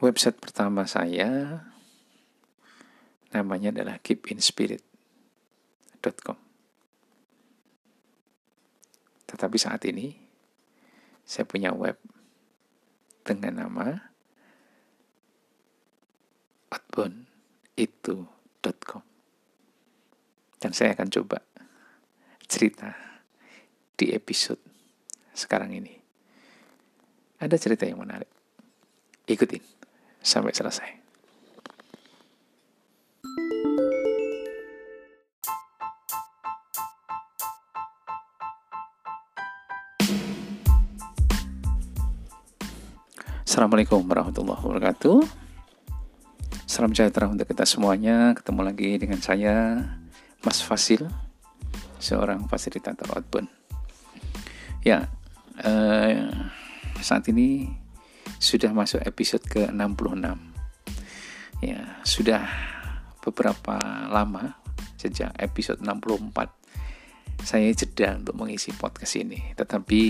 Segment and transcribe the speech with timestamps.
[0.00, 1.64] website pertama saya
[3.32, 6.36] namanya adalah keepinspirit.com.
[9.26, 10.14] Tetapi saat ini
[11.26, 11.98] saya punya web
[13.26, 13.98] dengan nama
[16.70, 19.02] outbounditu.com
[20.62, 21.42] dan saya akan coba
[22.46, 22.94] cerita
[23.98, 24.62] di episode
[25.34, 25.98] sekarang ini.
[27.36, 28.32] Ada cerita yang menarik.
[29.26, 29.75] Ikutin
[30.20, 30.90] sampai selesai.
[43.46, 45.46] Assalamualaikum warahmatullahi wabarakatuh.
[46.68, 48.36] Salam sejahtera untuk kita semuanya.
[48.36, 49.80] Ketemu lagi dengan saya,
[50.44, 51.08] Mas Fasil,
[51.96, 53.48] seorang fasilitator outbound.
[54.84, 55.08] Ya,
[55.64, 56.28] eh,
[57.00, 57.72] saat ini
[58.38, 60.38] sudah masuk episode ke-66.
[61.64, 62.44] Ya, sudah
[63.24, 63.78] beberapa
[64.12, 64.60] lama
[65.00, 66.52] sejak episode 64
[67.42, 69.54] saya jeda untuk mengisi podcast ini.
[69.54, 70.02] Tetapi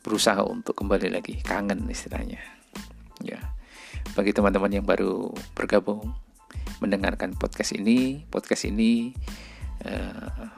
[0.00, 2.40] berusaha untuk kembali lagi kangen istilahnya
[3.20, 3.40] ya
[4.16, 6.16] bagi teman-teman yang baru bergabung
[6.80, 9.12] mendengarkan podcast ini podcast ini
[9.84, 10.48] uh,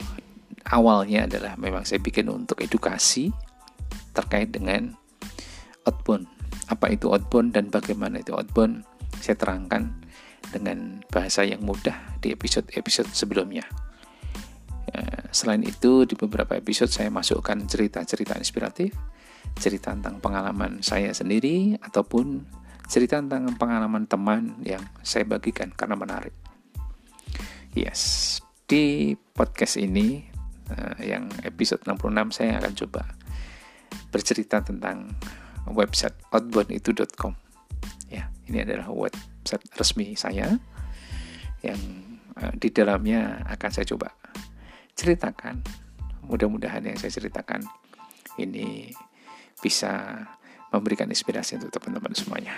[0.70, 3.34] awalnya adalah memang saya bikin untuk edukasi
[4.14, 4.94] terkait dengan
[5.82, 6.30] outbound
[6.72, 8.88] apa itu outbound dan bagaimana itu outbound
[9.20, 9.92] saya terangkan
[10.48, 13.68] dengan bahasa yang mudah di episode-episode sebelumnya.
[14.92, 18.96] Uh, selain itu, di beberapa episode saya masukkan cerita-cerita inspiratif
[19.58, 22.46] cerita tentang pengalaman saya sendiri ataupun
[22.88, 26.34] cerita tentang pengalaman teman yang saya bagikan karena menarik.
[27.72, 30.28] Yes, di podcast ini
[30.72, 33.02] uh, yang episode 66 saya akan coba
[34.12, 35.16] bercerita tentang
[35.70, 37.34] website outbounditu.com.
[38.10, 40.58] Ya, ini adalah website resmi saya
[41.62, 41.78] yang
[42.38, 44.10] uh, di dalamnya akan saya coba
[44.98, 45.62] ceritakan.
[46.26, 47.66] Mudah-mudahan yang saya ceritakan
[48.38, 48.90] ini
[49.58, 50.22] bisa
[50.72, 52.54] memberikan inspirasi untuk teman-teman semuanya.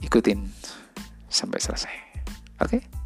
[0.00, 0.42] Ikutin
[1.30, 1.94] sampai selesai.
[2.60, 2.80] Oke?
[2.80, 2.99] Okay?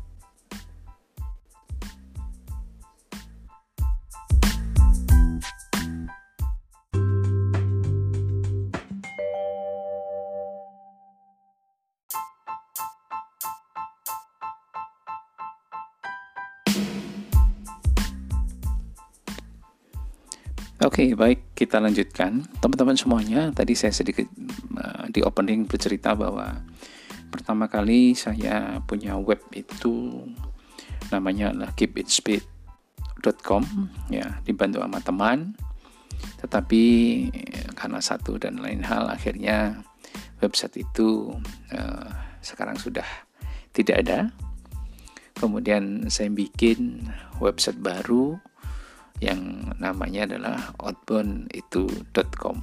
[21.05, 22.49] Oke, baik kita lanjutkan.
[22.65, 24.25] Teman-teman semuanya, tadi saya sedikit
[24.73, 26.65] uh, di opening bercerita bahwa
[27.29, 30.25] pertama kali saya punya web itu
[31.13, 33.65] namanya adalah keepitspeed.com
[34.09, 35.53] ya, dibantu sama teman.
[36.41, 36.83] Tetapi
[37.77, 39.85] karena satu dan lain hal akhirnya
[40.41, 41.37] website itu
[41.77, 42.09] uh,
[42.41, 43.05] sekarang sudah
[43.77, 44.33] tidak ada.
[45.37, 47.13] Kemudian saya bikin
[47.45, 48.41] website baru
[49.23, 52.59] yang namanya adalah outbounditu.com.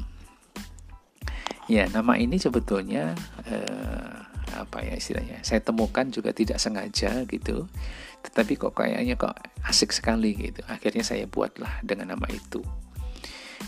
[1.71, 3.15] Ya, nama ini sebetulnya
[3.47, 4.15] eh,
[4.51, 5.39] apa ya istilahnya?
[5.47, 7.71] Saya temukan juga tidak sengaja gitu.
[8.21, 10.59] Tetapi kok kayaknya kok asik sekali gitu.
[10.67, 12.59] Akhirnya saya buatlah dengan nama itu.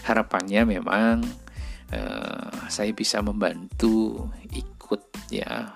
[0.03, 1.23] Harapannya memang
[1.95, 5.71] eh, saya bisa membantu ikut ya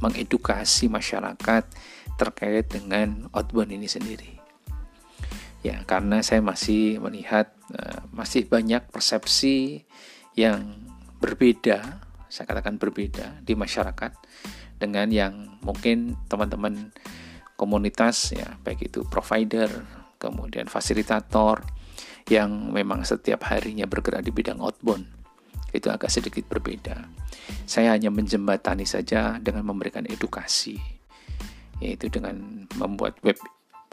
[0.00, 1.64] mengedukasi masyarakat
[2.16, 4.37] terkait dengan outbound ini sendiri
[5.62, 9.84] ya karena saya masih melihat uh, masih banyak persepsi
[10.38, 10.78] yang
[11.18, 14.14] berbeda saya katakan berbeda di masyarakat
[14.78, 16.94] dengan yang mungkin teman-teman
[17.58, 19.66] komunitas ya baik itu provider
[20.22, 21.66] kemudian fasilitator
[22.28, 25.18] yang memang setiap harinya bergerak di bidang outbound
[25.72, 27.08] itu agak sedikit berbeda.
[27.68, 30.80] Saya hanya menjembatani saja dengan memberikan edukasi
[31.78, 33.38] yaitu dengan membuat web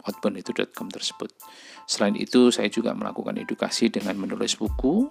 [0.06, 1.34] outbounditu.com tersebut.
[1.84, 5.10] Selain itu, saya juga melakukan edukasi dengan menulis buku.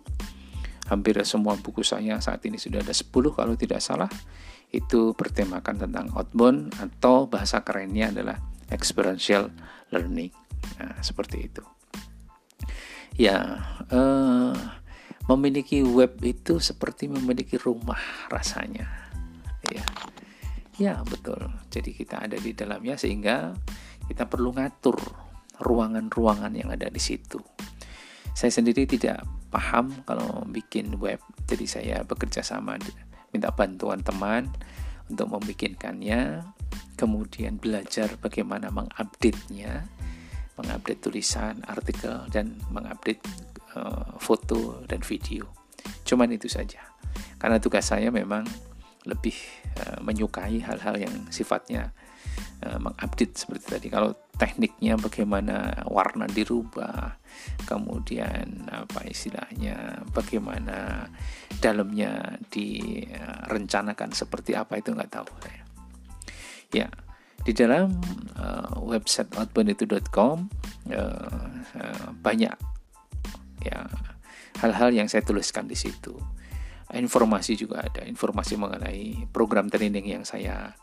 [0.87, 4.09] Hampir semua buku saya saat ini sudah ada 10 kalau tidak salah.
[4.69, 8.37] Itu bertemakan tentang outbound atau bahasa kerennya adalah
[8.69, 9.49] experiential
[9.93, 10.33] learning.
[10.81, 11.63] Nah, seperti itu.
[13.15, 14.53] Ya, eh,
[15.31, 17.99] memiliki web itu seperti memiliki rumah
[18.29, 19.09] rasanya.
[19.73, 19.85] Ya,
[20.77, 21.49] ya betul.
[21.73, 23.57] Jadi kita ada di dalamnya sehingga
[24.09, 24.97] kita perlu ngatur
[25.59, 27.39] ruangan-ruangan yang ada di situ.
[28.35, 32.75] Saya sendiri tidak paham kalau bikin web, jadi saya bekerja sama
[33.31, 34.51] minta bantuan teman
[35.07, 36.43] untuk membikinkannya,
[36.99, 39.87] kemudian belajar bagaimana mengupdate-nya,
[40.59, 43.23] mengupdate tulisan, artikel, dan mengupdate
[43.79, 45.47] uh, foto dan video.
[46.03, 46.83] Cuman itu saja.
[47.39, 48.43] Karena tugas saya memang
[49.07, 49.35] lebih
[49.79, 51.95] uh, menyukai hal-hal yang sifatnya
[52.65, 53.87] uh, mengupdate seperti tadi.
[53.93, 57.15] Kalau tekniknya bagaimana warna dirubah,
[57.69, 61.07] kemudian apa istilahnya, bagaimana
[61.61, 65.29] dalamnya direncanakan seperti apa itu nggak tahu.
[66.73, 66.91] Ya,
[67.45, 68.01] di dalam
[68.35, 70.49] uh, website outbounditu.com
[70.89, 71.29] uh,
[71.77, 72.57] uh, banyak
[73.61, 73.79] ya
[74.65, 76.17] hal-hal yang saya tuliskan di situ
[76.89, 80.73] informasi juga ada informasi mengenai program training yang saya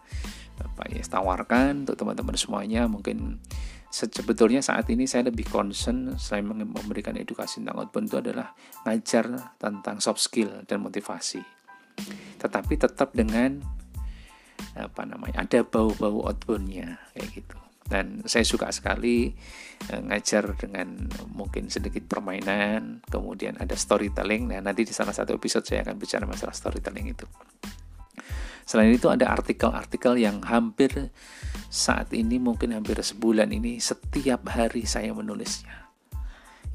[0.63, 2.87] apa ya tawarkan untuk teman-teman semuanya.
[2.87, 3.43] Mungkin
[3.93, 8.57] sebetulnya saat ini saya lebih concern selain memberikan edukasi tentang outbound itu adalah
[8.89, 11.45] ngajar tentang soft skill dan motivasi.
[12.41, 13.61] Tetapi tetap dengan
[14.73, 17.59] apa namanya ada bau-bau outboundnya kayak gitu.
[17.83, 19.29] Dan saya suka sekali
[19.93, 24.49] uh, ngajar dengan mungkin sedikit permainan kemudian ada storytelling.
[24.49, 27.29] Nah nanti di salah satu episode saya akan bicara masalah storytelling itu
[28.65, 31.11] selain itu ada artikel-artikel yang hampir
[31.73, 35.89] saat ini mungkin hampir sebulan ini setiap hari saya menulisnya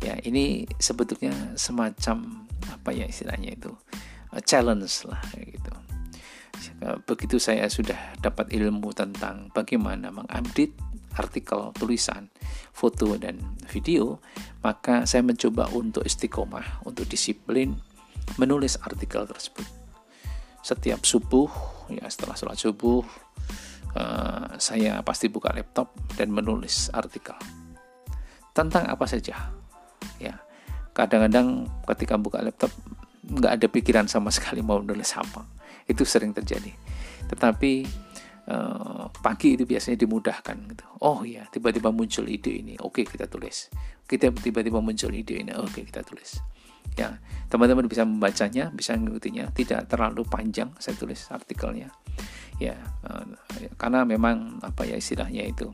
[0.02, 3.72] ya ini sebetulnya semacam apa ya istilahnya itu
[4.46, 5.74] challenge lah gitu
[7.06, 10.78] begitu saya sudah dapat ilmu tentang bagaimana mengupdate
[11.18, 12.30] artikel, tulisan,
[12.72, 14.22] foto, dan video,
[14.62, 17.74] maka saya mencoba untuk istiqomah, untuk disiplin
[18.38, 19.66] menulis artikel tersebut.
[20.68, 21.48] Setiap subuh,
[21.88, 23.00] ya setelah sholat subuh,
[23.96, 27.40] uh, saya pasti buka laptop dan menulis artikel
[28.52, 29.48] tentang apa saja.
[30.20, 30.44] Ya,
[30.92, 32.76] kadang-kadang ketika buka laptop
[33.24, 35.48] nggak ada pikiran sama sekali mau menulis apa.
[35.88, 36.76] Itu sering terjadi.
[37.32, 37.72] Tetapi
[38.52, 40.84] uh, pagi itu biasanya dimudahkan gitu.
[41.00, 42.76] Oh iya, tiba-tiba muncul ide ini.
[42.84, 43.72] Oke, kita tulis.
[44.04, 45.56] Kita tiba-tiba muncul ide ini.
[45.56, 46.44] Oke, kita tulis.
[46.96, 47.20] Ya,
[47.52, 49.52] teman-teman bisa membacanya, bisa mengikutinya.
[49.52, 51.92] Tidak terlalu panjang saya tulis artikelnya.
[52.58, 52.74] Ya,
[53.06, 53.26] uh,
[53.78, 55.70] karena memang apa ya istilahnya itu.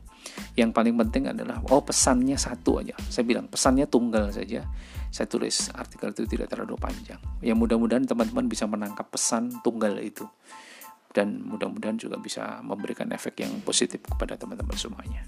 [0.58, 2.92] Yang paling penting adalah oh pesannya satu aja.
[3.08, 4.68] Saya bilang pesannya tunggal saja.
[5.08, 7.22] Saya tulis artikel itu tidak terlalu panjang.
[7.40, 10.26] Ya mudah-mudahan teman-teman bisa menangkap pesan tunggal itu
[11.14, 15.22] dan mudah-mudahan juga bisa memberikan efek yang positif kepada teman-teman semuanya.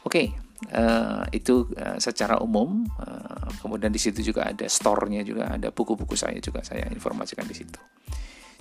[0.00, 0.26] Oke, okay,
[0.72, 2.88] uh, eh, itu uh, secara umum.
[2.96, 7.56] Uh, kemudian di situ juga ada store-nya juga, ada buku-buku saya juga saya informasikan di
[7.56, 7.80] situ.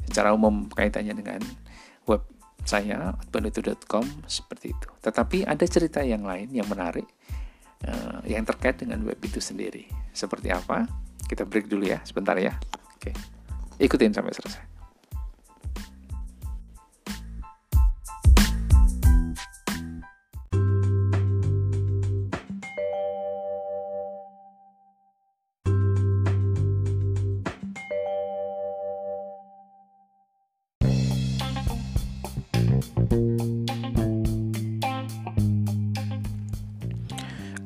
[0.08, 1.40] Secara umum kaitannya dengan
[2.08, 2.24] web
[2.68, 4.88] saya outbounditu.com seperti itu.
[5.00, 7.08] Tetapi ada cerita yang lain yang menarik
[7.88, 9.88] uh, yang terkait dengan web itu sendiri.
[10.12, 10.88] Seperti apa?
[11.24, 12.58] Kita break dulu ya, sebentar ya.
[13.00, 13.16] Oke,
[13.80, 14.79] ikutin sampai selesai.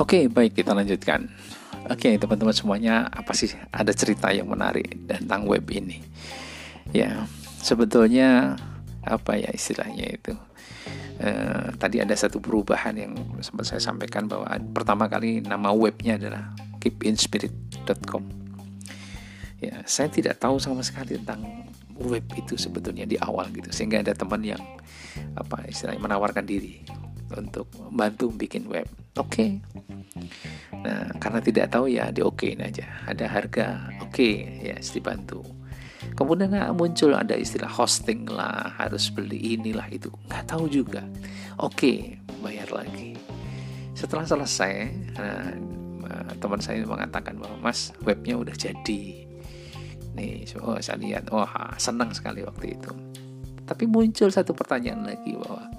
[0.01, 1.30] Oke, baik kita lanjutkan.
[1.86, 6.01] Oke, teman-teman semuanya, apa sih ada cerita yang menarik tentang web ini?
[6.90, 7.30] Ya,
[7.62, 8.57] sebetulnya
[9.06, 10.34] apa ya istilahnya itu?
[11.22, 13.13] Uh, tadi ada satu perubahan yang
[13.45, 18.24] sempat saya sampaikan bahwa pertama kali nama webnya adalah keepinspirit.com.
[19.62, 21.69] Ya, saya tidak tahu sama sekali tentang
[22.01, 24.60] web itu sebetulnya di awal gitu, sehingga ada teman yang
[25.38, 26.82] apa istilahnya menawarkan diri
[27.38, 28.89] untuk bantu bikin web.
[29.18, 29.62] Oke.
[29.62, 29.73] Okay.
[30.84, 32.84] Nah, karena tidak tahu ya di okein aja.
[33.08, 33.68] Ada harga,
[34.04, 35.40] oke, okay, ya dibantu.
[36.13, 40.12] Kemudian nah, muncul ada istilah hosting lah, harus beli inilah itu.
[40.28, 41.08] Nggak tahu juga.
[41.56, 41.98] Oke, okay,
[42.44, 43.16] bayar lagi.
[43.96, 45.56] Setelah selesai, nah,
[46.38, 49.24] teman saya mengatakan bahwa Mas webnya udah jadi.
[50.13, 52.92] Nih, oh saya lihat, wah oh, senang sekali waktu itu.
[53.63, 55.72] Tapi muncul satu pertanyaan lagi bahwa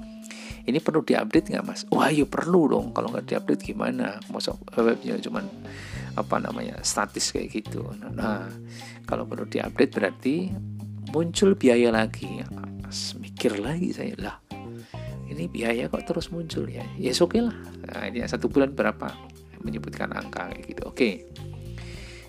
[0.65, 1.85] ini perlu diupdate nggak mas?
[1.93, 2.97] Wah ya perlu dong.
[2.97, 4.21] Kalau nggak diupdate gimana?
[4.33, 5.45] Masuk webnya cuman
[6.15, 7.85] apa namanya statis kayak gitu.
[8.15, 8.49] Nah,
[9.05, 10.53] kalau perlu diupdate berarti
[11.13, 12.41] muncul biaya lagi.
[13.21, 14.37] Mikir lagi saya lah.
[15.27, 16.85] Ini biaya kok terus muncul ya?
[16.97, 17.57] Ya oke okay lah.
[17.91, 19.11] Nah, ini satu bulan berapa?
[19.65, 20.83] Menyebutkan angka kayak gitu.
[20.87, 20.95] Oke.
[20.95, 21.44] Okay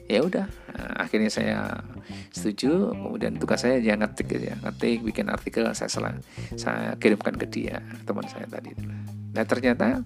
[0.05, 1.81] ya udah nah, akhirnya saya
[2.29, 2.93] setuju.
[2.93, 6.13] Kemudian tugas saya dia ngetik ya ngetik bikin artikel saya salah
[6.53, 8.75] saya kirimkan ke dia teman saya tadi
[9.35, 9.99] nah ternyata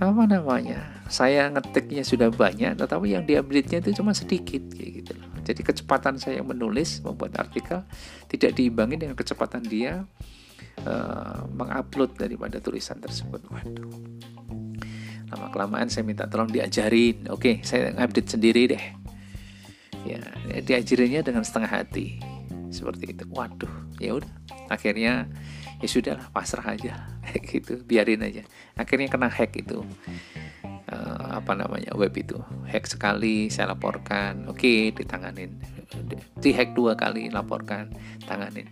[0.00, 5.12] apa namanya saya ngetiknya sudah banyak tetapi yang diupdate nya itu cuma sedikit kayak gitu
[5.18, 5.28] loh.
[5.44, 7.84] Jadi kecepatan saya menulis membuat artikel
[8.30, 10.08] tidak diimbangi dengan kecepatan dia
[10.88, 13.44] uh, mengupload daripada tulisan tersebut.
[13.50, 14.29] Waduh
[15.30, 17.30] lama kelamaan saya minta tolong diajarin.
[17.30, 18.84] Oke saya update sendiri deh.
[20.02, 20.18] Ya
[20.60, 22.18] diajarinya dengan setengah hati.
[22.74, 23.24] Seperti itu.
[23.30, 23.70] Waduh
[24.02, 24.30] ya udah.
[24.66, 25.30] Akhirnya
[25.78, 27.06] ya sudahlah pasrah aja.
[27.50, 27.82] Gitu.
[27.86, 28.42] Biarin aja.
[28.74, 29.86] Akhirnya kena hack itu.
[30.90, 32.42] Uh, apa namanya web itu.
[32.66, 34.50] Hack sekali saya laporkan.
[34.50, 35.54] Oke okay, ditanganin.
[36.42, 37.94] Di hack dua kali laporkan
[38.26, 38.66] tanganin.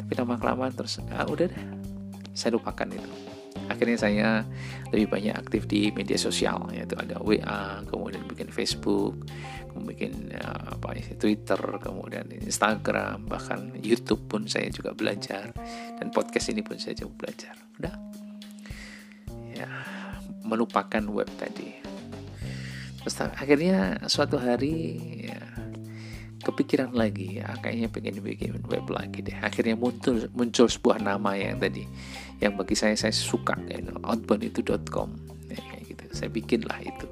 [0.00, 1.64] Tapi lama kelamaan terus ah, udah deh.
[2.32, 3.37] Saya lupakan itu
[3.68, 4.28] akhirnya saya
[4.90, 9.14] lebih banyak aktif di media sosial yaitu ada WA kemudian bikin Facebook
[9.72, 15.54] kemudian uh, apa ya, Twitter kemudian Instagram bahkan YouTube pun saya juga belajar
[16.00, 17.54] dan podcast ini pun saya juga belajar.
[17.78, 17.94] Udah.
[19.54, 19.70] Ya
[20.42, 21.76] melupakan web tadi.
[22.98, 25.40] Terus akhirnya suatu hari ya,
[26.38, 29.36] kepikiran lagi ya kayaknya pengen bikin web lagi deh.
[29.42, 31.84] Akhirnya muncul muncul sebuah nama yang tadi
[32.38, 35.08] yang bagi saya saya suka ya outbounditu.com
[35.50, 36.04] ya, kayak gitu.
[36.14, 37.06] Saya bikin lah itu.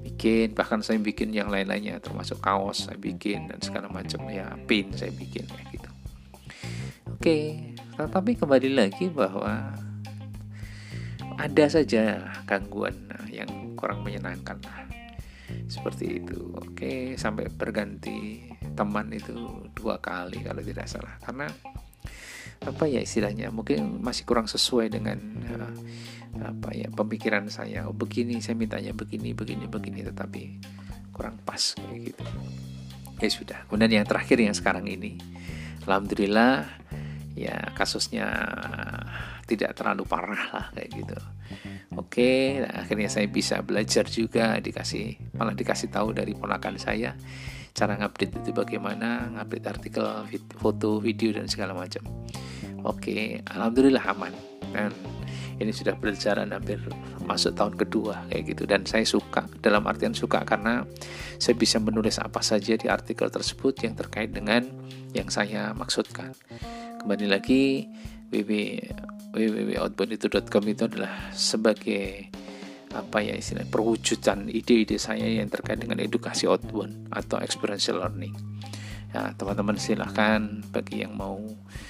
[0.00, 4.22] Bikin bahkan saya bikin yang lain-lainnya termasuk kaos saya bikin dan segala macam.
[4.30, 5.90] Ya pin saya bikin kayak gitu.
[7.10, 7.38] Oke
[8.00, 9.76] tetapi kembali lagi bahwa
[11.36, 12.96] ada saja gangguan
[13.28, 14.89] yang kurang menyenangkan lah
[15.70, 16.50] seperti itu.
[16.58, 21.16] Oke sampai berganti teman itu dua kali kalau tidak salah.
[21.22, 21.46] Karena
[22.60, 25.16] apa ya istilahnya mungkin masih kurang sesuai dengan
[25.48, 25.72] uh,
[26.44, 27.86] apa ya pemikiran saya.
[27.86, 30.42] Oh, begini saya mintanya begini begini begini tetapi
[31.14, 32.24] kurang pas kayak gitu.
[33.20, 33.58] Ya sudah.
[33.70, 35.16] Kemudian yang terakhir yang sekarang ini.
[35.88, 36.68] Alhamdulillah
[37.38, 38.28] ya kasusnya
[39.48, 41.18] tidak terlalu parah lah kayak gitu
[41.94, 42.30] oke
[42.62, 47.14] nah, akhirnya saya bisa belajar juga dikasih malah dikasih tahu dari ponakan saya
[47.80, 50.04] cara ngupdate itu bagaimana ngupdate artikel
[50.58, 52.02] foto video dan segala macam.
[52.82, 54.32] Oke alhamdulillah aman.
[54.70, 54.94] Dan
[55.60, 56.80] ini sudah berjalan hampir
[57.26, 58.62] masuk tahun kedua kayak gitu.
[58.66, 60.84] Dan saya suka dalam artian suka karena
[61.36, 64.66] saya bisa menulis apa saja di artikel tersebut yang terkait dengan
[65.14, 66.32] yang saya maksudkan.
[67.00, 67.88] Kembali lagi
[69.30, 72.30] www.outbounditu.com itu adalah sebagai
[72.90, 78.34] apa ya istilah perwujudan ide-ide saya yang terkait dengan edukasi outbound atau experiential learning
[79.10, 81.42] Ya, teman-teman silahkan bagi yang mau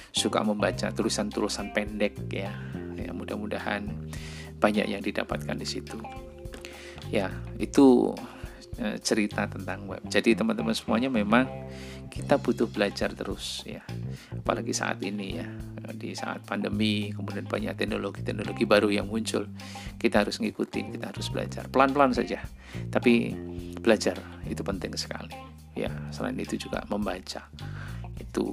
[0.09, 2.49] suka membaca tulisan-tulisan pendek ya,
[2.97, 3.85] ya mudah-mudahan
[4.57, 6.01] banyak yang didapatkan di situ.
[7.13, 7.29] Ya,
[7.61, 8.17] itu
[8.81, 10.01] e, cerita tentang web.
[10.09, 11.45] Jadi teman-teman semuanya memang
[12.09, 13.85] kita butuh belajar terus ya.
[14.33, 15.47] Apalagi saat ini ya,
[15.97, 19.49] di saat pandemi, kemudian banyak teknologi-teknologi baru yang muncul.
[19.97, 21.67] Kita harus ngikutin, kita harus belajar.
[21.67, 22.41] Pelan-pelan saja.
[22.89, 23.33] Tapi
[23.81, 25.33] belajar itu penting sekali
[25.73, 27.41] ya selain itu juga membaca
[28.21, 28.45] itu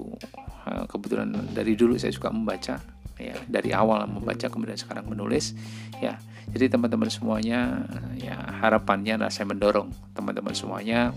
[0.64, 2.80] eh, kebetulan dari dulu saya suka membaca
[3.18, 5.52] ya dari awal membaca kemudian sekarang menulis
[5.98, 6.16] ya
[6.48, 7.84] jadi teman-teman semuanya
[8.16, 11.12] ya harapannya lah saya mendorong teman-teman semuanya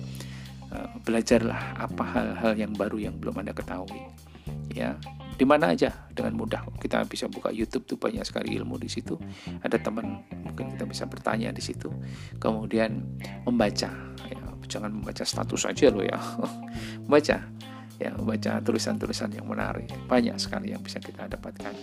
[1.03, 4.07] belajarlah apa hal-hal yang baru yang belum anda ketahui
[4.71, 4.95] ya
[5.35, 5.89] di mana aja?
[6.11, 6.63] Dengan mudah.
[6.77, 9.17] Kita bisa buka YouTube tuh banyak sekali ilmu di situ.
[9.63, 11.89] Ada teman mungkin kita bisa bertanya di situ.
[12.37, 13.03] Kemudian
[13.47, 13.91] membaca.
[14.27, 16.19] Ya jangan membaca status saja loh ya.
[17.11, 17.37] Baca
[18.01, 19.85] ya membaca tulisan-tulisan yang menarik.
[20.09, 21.73] Banyak sekali yang bisa kita dapatkan.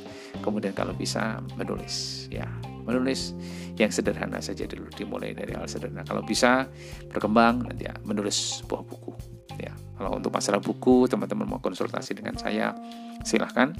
[0.43, 2.27] Kemudian kalau bisa menulis.
[2.27, 2.51] Ya
[2.83, 3.39] menulis
[3.79, 4.91] yang sederhana saja dulu.
[4.91, 6.03] Dimulai dari hal sederhana.
[6.03, 6.67] Kalau bisa
[7.07, 7.71] berkembang.
[7.71, 9.08] Nanti ya menulis sebuah buku
[9.99, 12.71] kalau untuk masalah buku teman-teman mau konsultasi dengan saya
[13.27, 13.75] silahkan.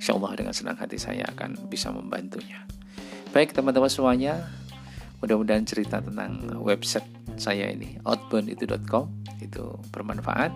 [0.00, 2.66] Insya Allah dengan senang hati saya akan bisa membantunya.
[3.30, 4.50] Baik teman-teman semuanya
[5.22, 7.06] mudah-mudahan cerita tentang website
[7.38, 9.06] saya ini outbounditu.com
[9.38, 10.50] itu bermanfaat.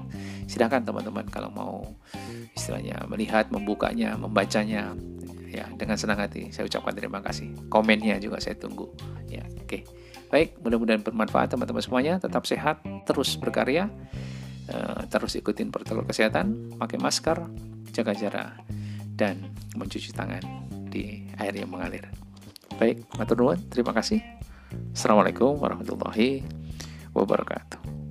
[0.51, 1.77] Silahkan teman-teman kalau mau
[2.59, 4.93] istilahnya melihat membukanya membacanya
[5.47, 7.55] ya dengan senang hati saya ucapkan terima kasih.
[7.71, 8.91] Komennya juga saya tunggu.
[9.31, 9.71] Ya oke.
[9.71, 9.83] okay.
[10.35, 12.19] Baik mudah-mudahan bermanfaat teman-teman semuanya.
[12.19, 13.87] Tetap sehat terus berkarya.
[14.67, 17.37] Uh, terus ikutin protokol kesehatan pakai masker
[17.95, 18.59] jaga jarak
[19.15, 20.43] dan mencuci tangan
[20.91, 22.11] di air yang mengalir.
[22.83, 23.63] Baik matur nuwun.
[23.71, 24.19] Terima kasih.
[24.91, 26.43] Assalamualaikum warahmatullahi
[27.15, 28.04] wabarakatuh.